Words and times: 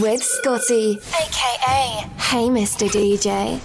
with 0.00 0.22
Scotty, 0.22 0.98
aka 1.14 2.08
Hey 2.18 2.48
Mr. 2.48 2.88
DJ. 2.88 3.60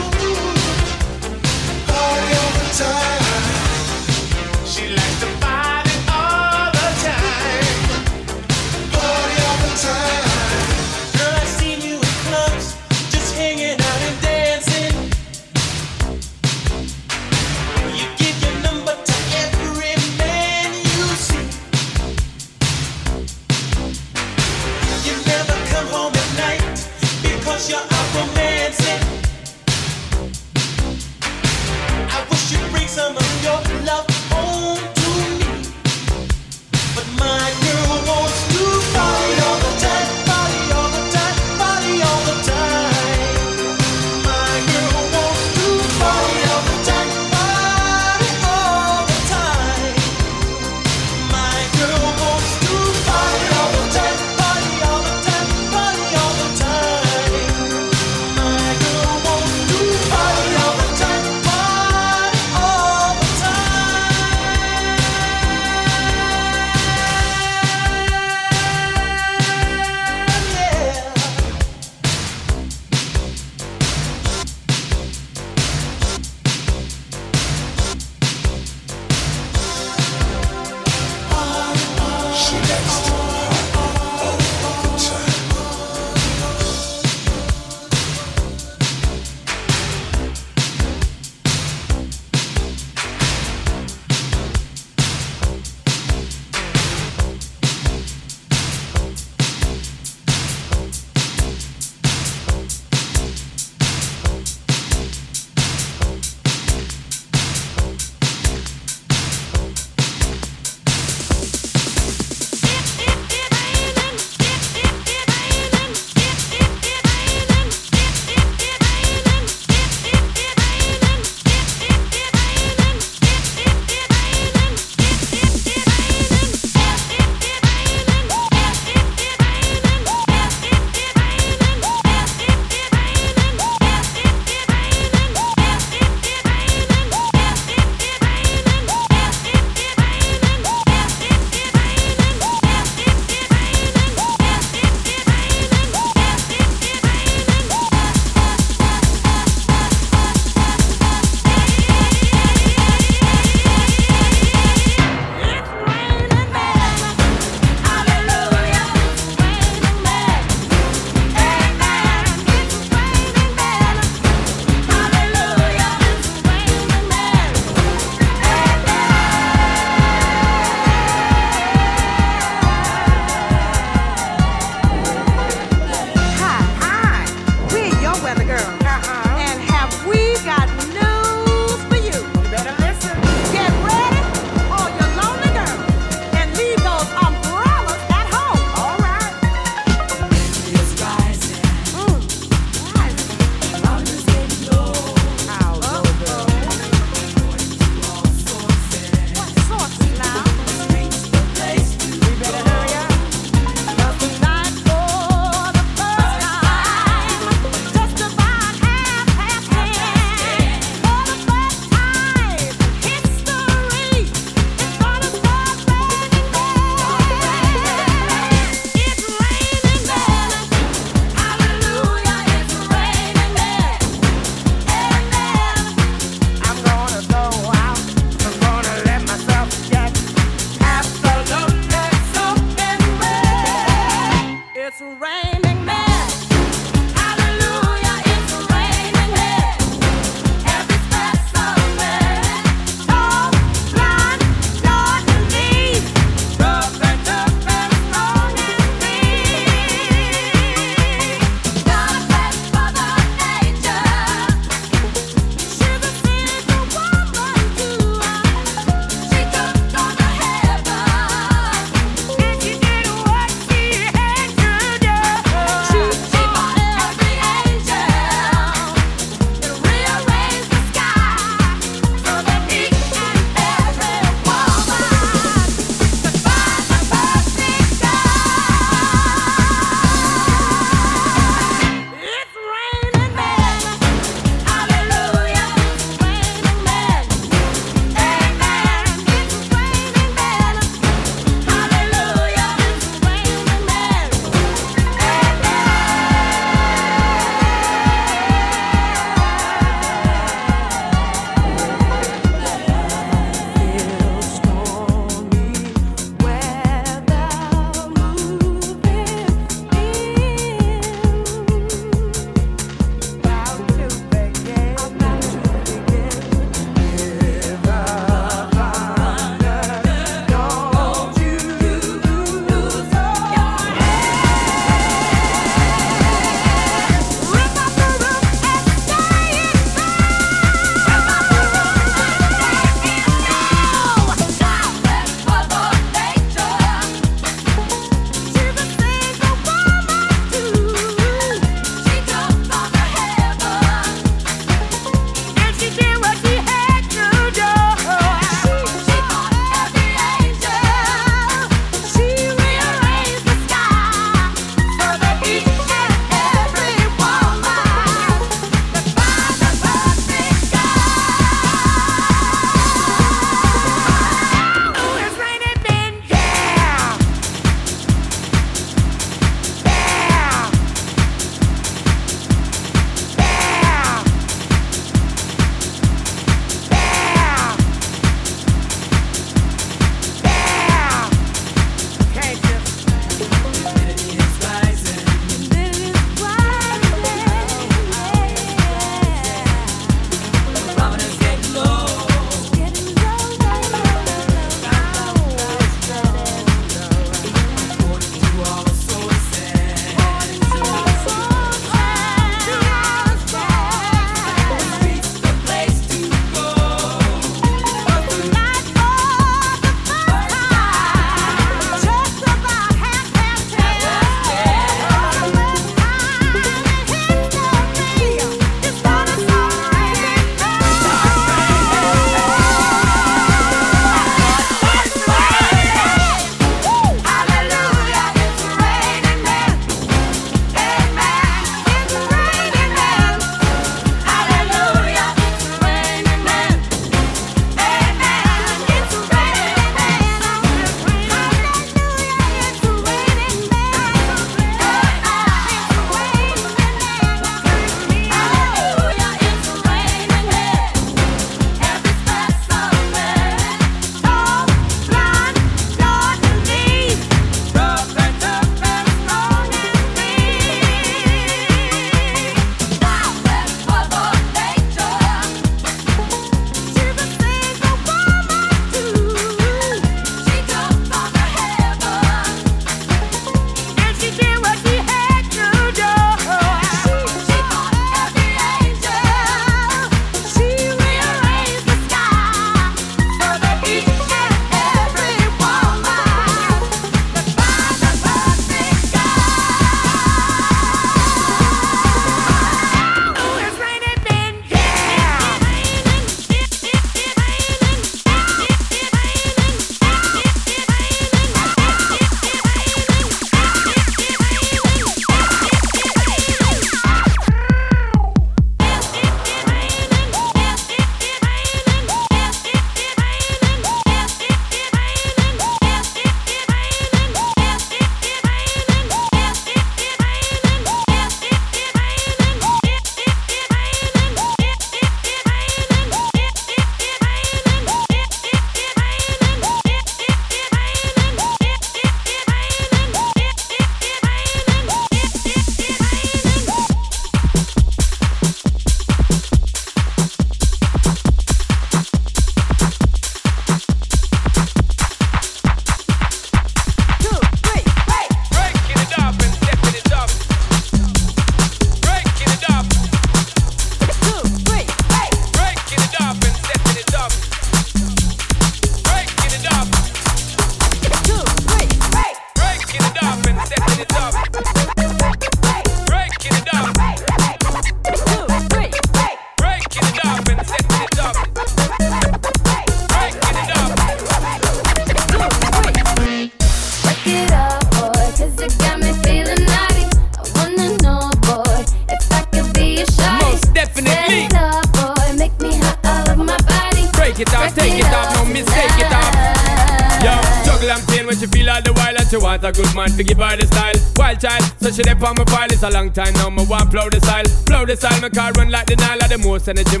and 599.67 599.79
a 599.79 599.83
gym 599.83 600.00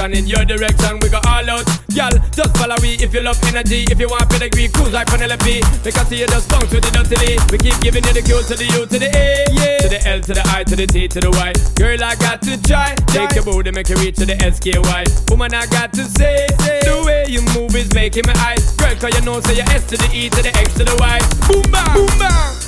direction, 0.00 0.16
in 0.16 0.26
your 0.26 0.44
direction, 0.44 0.98
we 1.02 1.08
go 1.08 1.20
all 1.26 1.50
out. 1.50 1.66
Y'all, 1.92 2.10
just 2.32 2.56
follow 2.56 2.76
me 2.80 2.94
if 3.00 3.12
you 3.12 3.20
love 3.20 3.38
energy. 3.44 3.84
If 3.90 3.98
you 4.00 4.08
want 4.08 4.28
pedigree, 4.30 4.68
cruise 4.68 4.92
like 4.92 5.08
Penelope. 5.08 5.60
Because 5.84 6.08
see 6.08 6.20
you 6.20 6.26
just 6.26 6.48
bounce 6.48 6.72
with 6.72 6.84
the 6.84 6.90
dirty 6.90 7.36
We 7.50 7.58
keep 7.58 7.76
giving 7.80 8.04
you 8.04 8.12
the 8.12 8.22
Q 8.22 8.40
to 8.40 8.54
the 8.56 8.64
U 8.80 8.86
to 8.86 8.98
the 8.98 9.10
A, 9.12 9.44
yeah. 9.52 9.78
To 9.78 9.88
the 9.88 10.00
L 10.08 10.20
to 10.20 10.32
the 10.32 10.42
I 10.46 10.64
to 10.64 10.76
the 10.76 10.86
T 10.86 11.08
to 11.08 11.20
the 11.20 11.30
Y. 11.30 11.52
Girl, 11.76 12.02
I 12.02 12.14
got 12.16 12.40
to 12.42 12.56
try. 12.62 12.94
Take 13.08 13.34
your 13.34 13.44
booty, 13.44 13.70
make 13.72 13.88
you 13.88 13.96
reach 13.96 14.16
to 14.16 14.26
the 14.26 14.36
SKY. 14.40 15.04
Woman, 15.30 15.54
I 15.54 15.66
got 15.66 15.92
to 15.94 16.04
say, 16.04 16.46
say. 16.60 16.80
the 16.82 17.02
way 17.04 17.24
you 17.28 17.42
move 17.54 17.74
is 17.74 17.92
making 17.94 18.24
my 18.26 18.34
eyes. 18.40 18.74
Girl, 18.76 18.94
cause 18.96 19.14
you 19.14 19.22
know, 19.24 19.40
say 19.40 19.56
your 19.56 19.68
S 19.68 19.86
to 19.88 19.96
the 19.96 20.08
E 20.14 20.28
to 20.30 20.42
the 20.42 20.52
X 20.56 20.74
to 20.74 20.84
the 20.84 20.96
Y. 20.96 21.18
Boom, 21.48 21.64
bang, 21.72 21.94
boom, 21.94 22.18
bang. 22.18 22.59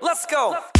Let's 0.00 0.26
go. 0.26 0.75